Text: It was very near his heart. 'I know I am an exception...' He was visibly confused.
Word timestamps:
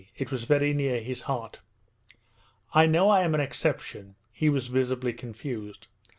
It 0.17 0.31
was 0.31 0.45
very 0.45 0.73
near 0.73 0.99
his 0.99 1.21
heart. 1.29 1.59
'I 2.73 2.87
know 2.87 3.11
I 3.11 3.21
am 3.21 3.35
an 3.35 3.39
exception...' 3.39 4.15
He 4.31 4.49
was 4.49 4.65
visibly 4.65 5.13
confused. 5.13 5.87